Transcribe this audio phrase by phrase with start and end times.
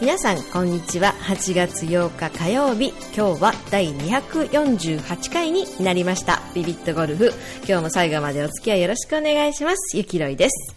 [0.00, 1.14] 皆さんこんにちは。
[1.20, 2.88] 8月8日火曜日。
[3.14, 6.40] 今日は第248回になりました。
[6.54, 7.34] ビビットゴルフ。
[7.68, 9.98] 今日も最後までお付き合いよろしくお願いします。
[9.98, 10.74] ゆきろいです。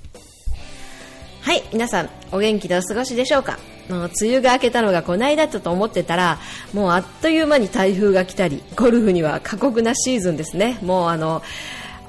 [1.39, 1.63] はい。
[1.71, 3.59] 皆さんお元気でお過ごしでしょうか？
[3.89, 6.37] もう梅雨が明けたのがこの間だと思ってたら
[6.73, 10.79] もうあっという間に台風が来たりゴルフには過酷なシーズンですね。
[10.81, 11.41] もうあの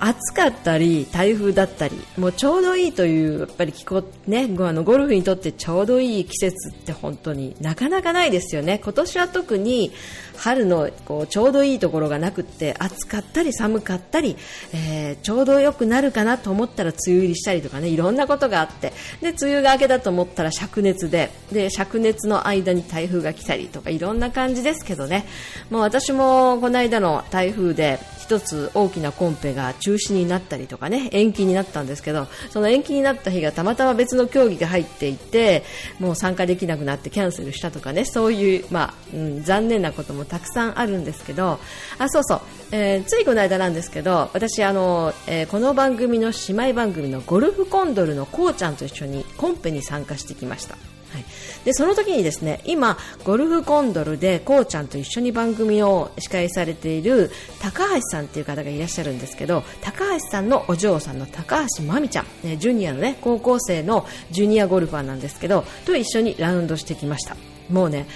[0.00, 8.80] 暑かったり台風だったりもうちょうどいいというやっぱり気候ねあのゴルフにとってちょうどいい季節って本当になかなかないですよね。
[8.82, 9.92] 今年は特に
[10.36, 14.36] 春のこうちょうどいいところがなくって暑かったり寒かったり、
[14.72, 25.24] えー、ちょうど良くなるかなと思ったら梅雨入りしたりとかねいろんなことがあってで梅雨が明けだと思ったら灼熱でで灼熱の間に台風が来たりとかいろんな感じですけどね。
[25.70, 35.62] もう私もこの間の台風で一つ大きなコンペが中止になったりとかね延期になったんですけどその延期になった日がたまたま別の競技が入っていて
[36.00, 41.58] もう参加できなくなってキャンセルしたとかねそういう、まあうん、残念なこともたくさんあるんですけど
[41.98, 42.40] あそうそう、
[42.72, 50.78] えー、ついこの間なんですけど私あの、えー、この番組の姉妹番組のゴルフコンドルのこうちゃんと一緒にコンペに参加してきました。
[51.14, 51.24] はい、
[51.64, 67.36] でその時にですね今、ゴルフコンドルでこうちゃんと一緒に番組を司会されている高橋さんという方がいらっしゃるんですけど高橋さんのお嬢さんの高橋真美ちゃん、ね、ジュニアの、ね、高校生のジュニアゴルファーなんですけどと一緒にラウンドしてきました。
[67.70, 68.06] もうね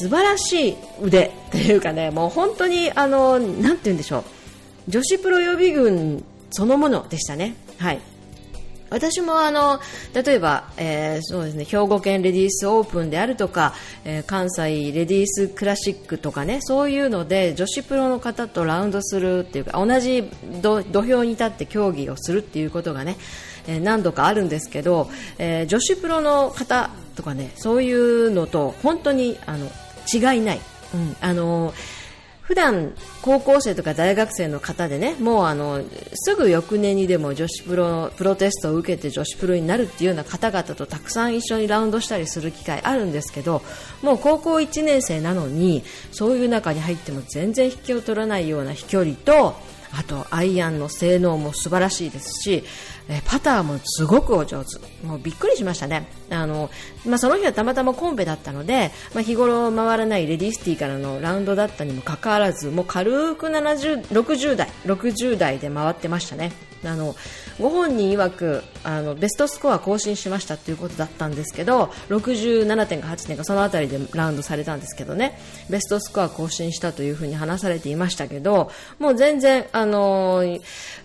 [0.00, 4.24] 素晴らしい腕 っていうかねもう本当にあのなて言うんでしょう
[4.88, 7.54] 女子プロ予備軍そのものでしたね。
[7.76, 8.00] はい
[8.90, 9.80] 私もあの
[10.14, 20.30] 例えば、えー、そうですね兵庫県レディースオープンであるとか、えー、関西レディースクラシックとかねそういうので女子プロの方とラウンドするっていうか同じ
[20.62, 23.16] 土俵に立って競技をするっていうことがね、
[23.66, 29.66] えー、何度かあるんですけど、え女子プロの方とかねそういうのと本当にあの
[30.12, 30.60] 違いない。
[30.94, 31.97] うん、あのー
[32.48, 35.82] 普段高校生とか大学生の方でねもうあの
[36.14, 43.60] すぐ翌年にでも女子プロのプロテストを受けて女子プロになるっていうような方々とたくさん一緒にラウンドしたりする機会あるんですけど
[44.00, 49.54] もう高校1年生なのにそういう中に入っても全然引きを取らないような飛距離と
[49.92, 52.64] あとアイアンの性能も素晴らしいですし
[53.10, 54.78] えパターもすごくお上手。
[55.06, 56.06] もうびっくりしましたね。
[56.30, 56.70] あの、
[57.06, 66.67] まあ、その日はたまたまコンペだったので、まあ、日頃回らないレディースティーからのラウンドだったにもかかわらずもう軽く70 60代60代で回ってましたね。
[66.84, 67.14] あの
[67.60, 80.42] ご本人曰くあのベストスコア更新しましたということだったんですけど67.8点かその辺りでラウンドされたんですけどねベストスコア更新したというふうに話されていましたけどもう全然、あの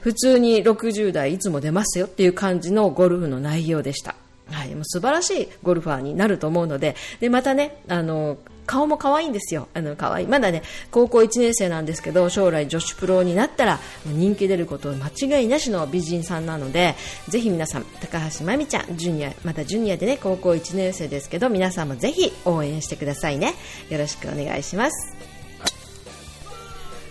[0.01, 4.15] 普通に60代いつも出ますよっていう感じのゴルフの内容でした。
[4.53, 9.67] はい、もう素晴らしいゴルファーになると思うので、で、またね、あの、顔も可愛いんですよ。
[9.73, 10.27] あの、可愛い。
[10.27, 16.95] まだね、高校1年生なんですけど、将来女子プロになったら、人気出ること間違いなしの美人さんなので、
[17.27, 23.53] ぜひ皆さん、高橋真美ちゃん、ジュニア、またジュニアでね、高校1年生ですけど、皆さんもぜひ応援してくださいね。
[23.89, 25.22] よろしくお願いします。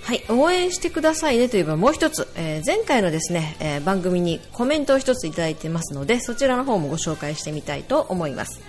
[0.03, 8.61] はい、応援してくださいねといえばもう1つ、えー、前回のですね、えー、番組にコメントを1ついただいてますのでそちらの方もご紹介してみたいと思います。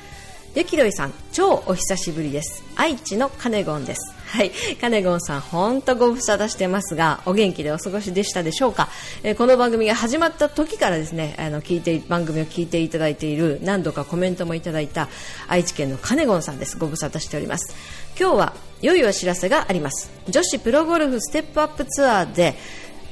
[0.55, 8.89] ゆきろいさん超お久しぶりです愛知のカネゴンですはい、カネゴンさん、本当ご無沙汰してますが、お元気でお過ごしでしたでしょうか？
[9.21, 15.07] えー、この番組が始まった時からですね、あの聞いて番組を聞いていただいている、何度かコメントもいただいた
[15.47, 16.79] 愛知県のカネゴンさんです。
[16.79, 17.75] ご無沙汰しております。
[18.19, 20.09] 今日は良いお知らせがあります。
[20.27, 22.55] 女子プロゴルフステップアップツアーで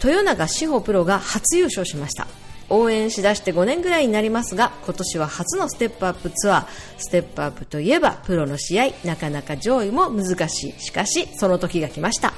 [0.03, 2.27] 豊永志保プロが初優勝しました。
[2.71, 6.65] 応援しだして5年ぐらいになりますが今年は初のステップアップツアー。
[6.97, 10.79] ステップアップといえばプロの試合なかなか上位も難しい。
[10.79, 12.33] しかしその時が来ました。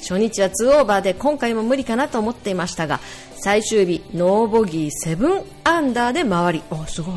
[0.00, 3.00] 初日は2オーバーで今回も無理かなと思っていましたが
[3.36, 6.62] 最終日ノーボギー7アンダーで回り。
[6.70, 7.14] おすごい。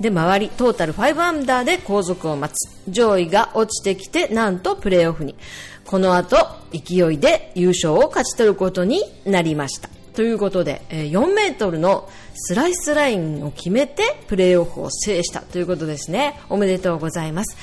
[0.00, 2.90] で回りトータル5アンダーで後続を待つ。
[2.90, 5.36] 上位が落ちてきてなんとプレーオフに。
[5.84, 6.36] この後
[6.72, 9.99] 勢いで優勝を勝ち取ることになりました。
[10.14, 16.40] ということで、え4メートルのスライスラインを決めてプレーオフを制したということですね。
[16.48, 17.56] おめでとうございます。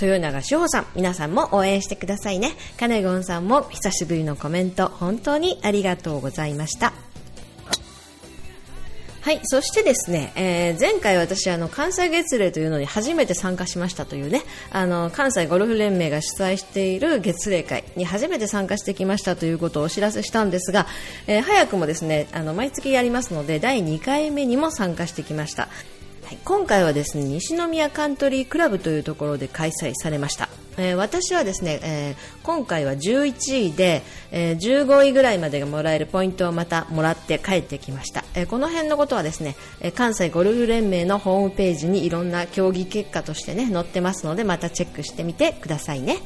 [0.00, 2.52] 豊永志保さん、皆さんも応援してくださいね。
[2.78, 7.09] カネゴンさんも久しぶりのコメント、本当にありがとうございました。
[9.22, 20.86] はい、そしてですね、えー、前回私あの関西月例というのに初めて参加しましたというね、あの関西ゴルフ連盟が主催している月例会に初めて参加してきましたということをお知らせしたんですが、
[21.26, 25.68] えー、早くもですね、あの毎月やりますので第2回目にも参加してきました。
[26.24, 30.48] はい、今回はですね西宮カントリークラブというところで開催されました、
[30.80, 46.18] えー、私はですね、えー、今回は11位で、えー、15位ぐらいまでがもらえるポイントをまたもらって帰ってきました、えこの辺のことはですねえ関西ゴルフ連盟のホームページにいろんな競技結果としてね載ってますのでまたチェックしてみてくださいね。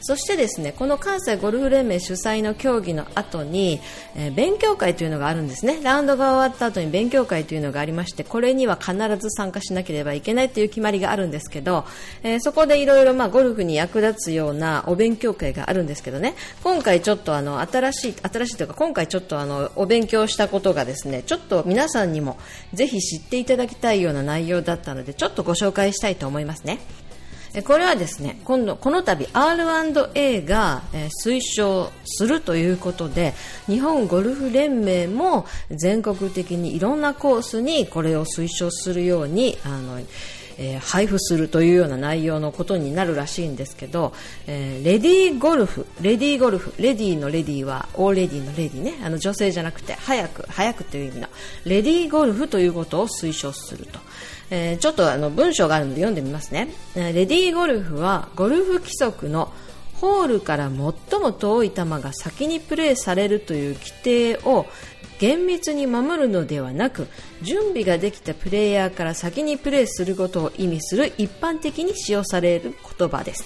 [0.00, 3.80] そしてですねこの関西ゴルフ連盟主催の競技の後に、
[4.14, 11.84] えー、勉強会というのがあるんですねラウンドが終わった後に勉強会というのがありましてこれには必ず参加しなければいけないという決まりがあるんですけど、
[12.22, 22.38] えー、そこでいろいろゴルフに役立つようなお勉強会があるんですけどね今回ちょっとあの新しい新しいというか今回ちょっとあのお勉強したことがですねちょっと皆さんにも
[22.72, 26.78] ぜひ知っていただきたいような内容だったのでちょっとご紹介したいと思いますね。
[27.64, 30.82] これはですね今度この度 R&A が
[31.24, 33.34] 推奨するということで
[33.66, 39.98] 日本ゴルフ連盟も全国的にいろんなコースにこれを推奨するようにあの
[40.58, 44.12] えー、配布するというような内容のことになるらしいんですけど、
[44.46, 51.28] えー、レディーゴルフ、レディーゴルフ、レディーのレディーはオーレディーのレディーね、あの女性じゃなくて早く、早くという意味の
[51.64, 54.00] レディーゴルフということを推奨すると。
[54.50, 59.52] えー、ちょっとあの文章があるので読んでみますね、えー、レディーゴルフはゴルフ規則の
[59.96, 64.66] ホールから最も遠い球が先にプレーされるという規定を
[65.18, 67.08] 厳密に守るのではなく
[67.42, 73.44] 準備ができたプレイヤーから先にプレーすることを意味する一般的に使用される言葉です。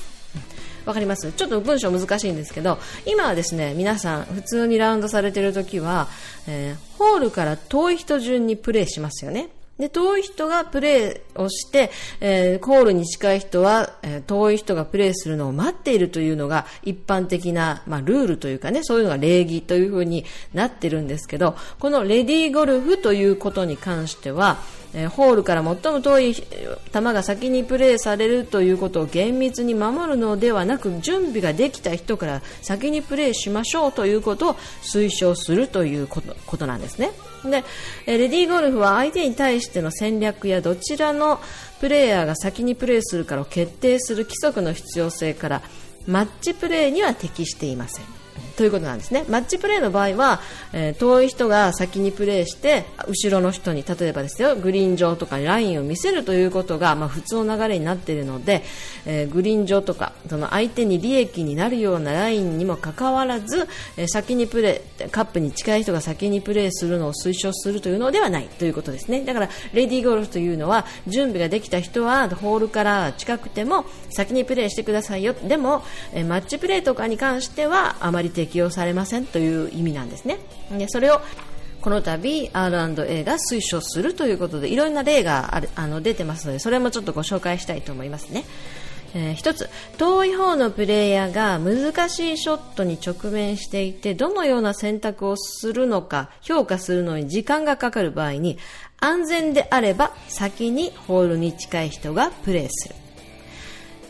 [0.85, 1.33] わかります？
[1.33, 2.77] ちょっと文章難しいんですけど
[3.07, 6.09] 今はですね皆さん普通にラウンドされている時は、
[6.47, 9.49] えー、ホールから遠い人順にプレーしますよね。
[9.79, 11.91] で、遠い人がプレイをして、
[12.21, 24.59] えー、コールに近い人は、えー、遠い人がプレイするのを待っているというのが一般的な、まあ、ルールというかね、そういうのが礼儀というふうになってるんですけど、このレディーゴルフということに関しては、
[24.95, 26.45] え、ホールから最も遠い球
[26.93, 36.21] が先にプレーされるということを厳密に守るのではなく準備ができた人から先にプレーしましょうということを推奨するというこ
[36.57, 37.13] となんですね。
[37.45, 37.65] で、
[38.07, 41.41] えレディーゴルフは相手に対しての戦略やどちらの
[41.81, 45.63] プレーヤーが先にプレーするかを決定する規則の必要性から
[46.07, 48.05] マッチプレーには適していません。
[48.63, 49.25] ということなんですね。
[49.29, 50.41] マッチプレーの場合は、
[50.73, 58.63] えー、遠い人が先にプレーして、後ろの人に、例えばですよ、グリーン上とかにラインを見せるということが、まあ、普通の流れになっているので、
[59.05, 63.67] えー、グリーン上とか、その相手に利益になるようなラインにもかかわらず、
[63.97, 69.23] えー、先にプレー、カップに近い人が先にプレーするのを推奨するというのではないということですね。
[69.25, 75.33] だから、レディーゴルフというのは、準備ができた人は、ホールから近くても、先にプレーしてくださいよ。
[75.33, 75.83] でも、
[76.15, 80.39] えマッチプレーとかに関しては、あまり適用されませんという意味なんですね。
[80.71, 81.23] でそれを
[81.81, 88.45] この度 R&A が推奨するということでいろんな例があるあの出てますのでそれもちょっとご紹介したいと思いますね。
[89.15, 89.69] えー、一つ
[89.99, 98.59] 遠い方のプレーヤーが難しいショットに直面していてどのような選択をするのか評価するのに時間がかかる場合に
[99.01, 102.95] 安全であれば先にホールに近い人がプレーする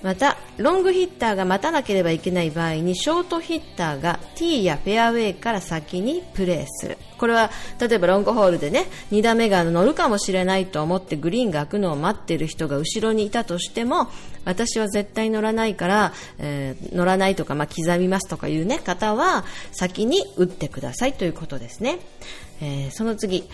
[0.02, 6.98] またロングヒッターが待たなければいけない場合にショートヒッターがティーやフェアウェイから先にプレーする。
[7.18, 7.50] これは
[7.80, 14.08] 例えばロングホールでね2打目が乗るかもしれないと思ってグリーンが開くのを待っている人が後ろにいたとしても
[14.44, 22.00] 私は絶対乗らないから、えー、乗らないとか、まあ、刻みますとかいうね方は先に打ってくださいということですね、
[22.60, 23.48] えー、その次。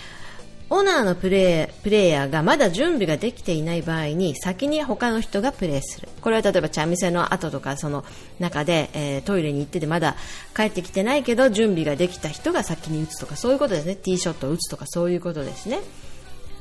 [0.71, 6.09] オーナーのプレープレイヤーがまだ準備ができていない場合に先に他の人がプレーする。
[6.21, 8.05] これは例えば茶店の後とかその
[8.39, 10.17] 中で、えー、トイレに行っててまだ
[10.55, 13.97] 帰ってきてないけど準備ができた人が先に打つとかそういうことですね。
[13.97, 15.81] ティーショットを打つとかそういうことですね。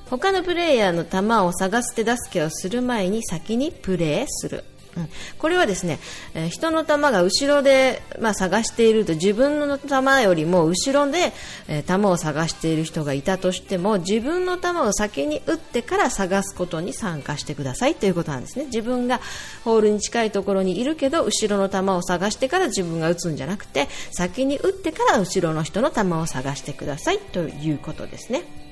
[0.10, 4.64] 他のプレイヤーの球を探す手助けをする前に先にプレーする。
[4.98, 6.00] うん、これはですね、
[6.34, 11.34] えー、人の球が後ろで、まあ、探していると自分の球よりも後ろで、
[11.68, 19.22] えー、球を探している人がいたとしても自分の球を先に打ってから探すことに参加してくださいということなんですね自分が
[19.63, 28.67] ホールに近いところにいるけど後ろの球を探してから自分が打つんじゃなくて先に打ってから後ろの人の球を探してくださいということですね。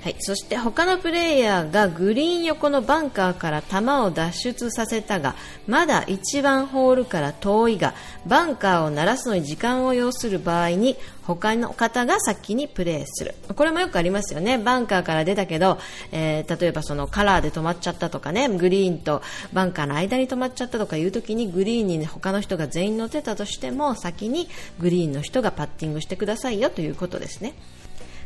[0.00, 5.34] はい、そして他のプレイヤーがグリーン横のバンカーから球を脱出させたが
[5.66, 13.34] まだ1番ホールから遠いがバンカーを鳴らすのに時間を要する場合に他の方が先にプレーする。
[13.54, 14.56] これもよくありますよね。
[14.56, 15.78] バンカーから出たけど、
[16.10, 19.20] えー、例えばそのカラーで止まっちゃったとかねグリーンと
[19.52, 27.54] バンカーの間に止まっちゃったとかいう時にグリーンに他の人が全員乗ってたとしても先にグリーンの人がパッティングしてくださいよということですね。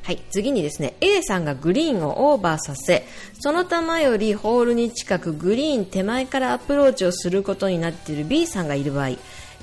[0.02, 3.06] はい、次にですね A さんがグリーンをオーバーさせ
[3.38, 9.10] その球よりホールに近くグリーン手前からアプローチをすることになっている B さんがいる場合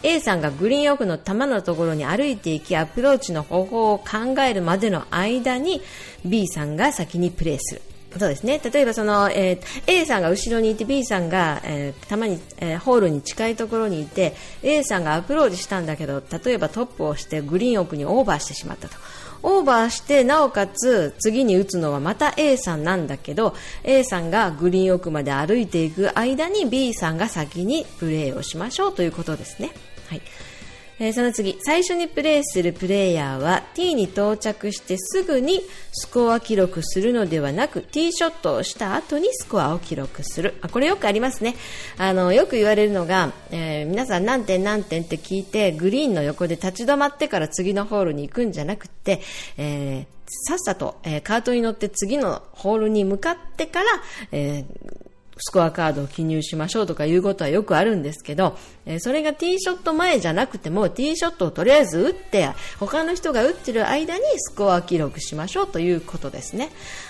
[0.01, 5.81] A さんがグリーン奥の球のところに歩いていきアプローチの方法を考えるまでの間に
[6.25, 7.81] B さんが先にプレーする。
[8.17, 8.59] そうですね。
[8.63, 18.95] 例えばその、えー、A さんが後ろにいて B さんが、えー、たまに、えー、ホールに近いところにいて A さんがアプローチしたんだけど例えばトップをしてグリーン奥にオーバーしてしまったと。
[19.41, 29.71] オーバーしてなおかつ次に打つのはまた A さんなんだけど A さんがグリーン奥まで歩いていく間に B さんが先にプレーをしましょうということですね。
[30.09, 30.21] はい。
[30.99, 35.61] えー、その次、最初にプレーするプレイヤーは T に到着してすぐに
[35.93, 40.55] スコア記録するのではなく T ショットをした後にスコアを記録する。
[40.61, 41.55] あこれよくありますね。
[41.97, 49.21] あの、よく言われるのが、えー、皆さん何点何点って聞いてグリーンの横で立ち止まってから次のホールに行くんじゃなくて、
[49.57, 53.85] えー、さっさと、えー、カートに乗って次のホールに向かってから、
[54.33, 66.69] えースコアカードを記入しましょうとかいうことはよくあるんですけど、え、それがティーショット前じゃなくてもティーショットをとりあえず打って他の人が打ってる間にスコア記録しましょうということですね。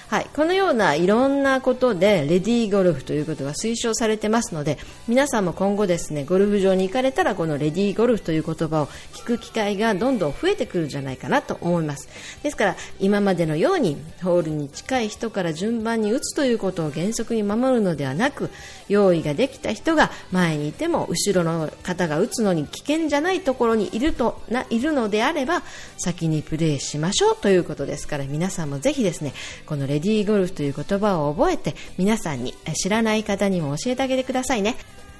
[0.10, 12.10] はい、このようないろんなことでレディーゴルフということが推奨されてますので皆さんも今後ですねゴルフ場に行かれたらこのレディーゴルフという言葉を聞く機会がどんどん増えてくるんじゃないかなと思います
[12.42, 18.52] ですから今までのようにホールに近い人から順番に打つということを原則に守るのではなく
[18.88, 25.64] 用意ができた人が前にいても後ろの方が打つのに危険じゃないところにいるとないるのであれば
[25.98, 29.34] 先にプレーしましょうということですから皆さんもぜひですね
[29.66, 34.76] このレディーゴルフという言葉を覚えて皆さんに知らない方にも教えてあげてくださいね。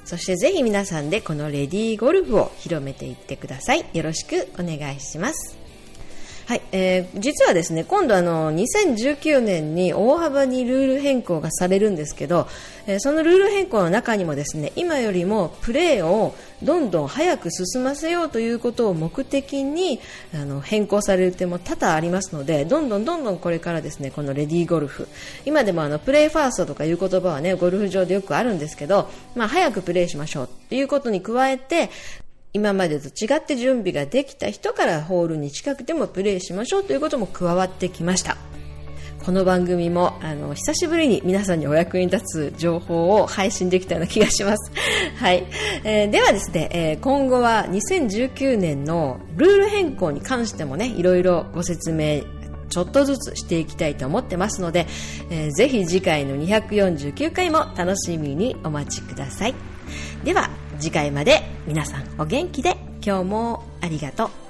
[0.06, 3.86] そしてぜひ皆さんでこのレディーゴルフを広めていってください。
[3.94, 5.69] よろしくお願いします。
[6.50, 12.48] はい、えー、実はですね今度あの2019年に大幅にルール変更がされるんですけど、
[12.88, 20.00] えー、そのルール変更の中にもですね今よりもプレーをどんどん早く進ませようということを目的に
[20.34, 25.08] あの変更される点も多々ありますのでどんどんどんどんこれからですねこのレディーゴルフ。
[25.46, 31.92] 今でもあのプレーファーストとかいう言葉はねゴルフ場でよくあるんですけど、まあ、早くプレーしましょうということに加えて
[32.52, 38.38] 今までと違って準備ができた人からホールに近くてもプレーしましょうということも加わってきました。
[39.24, 44.72] この番組もあの久しぶりに皆さんにお役に立つ情報を配信できたような気がします、
[45.20, 45.46] はい。
[45.84, 52.22] えー、ではですね、えー、今後は2019年のルール変更に関してもねいろいろご説明
[52.70, 54.88] ちょっとずつしていきたいと思ってますので、
[55.30, 59.54] えー、ぜひ次回の249回も楽しみにお待ちください。
[60.24, 64.49] では次回まで皆さんお元気で今日もありがとう。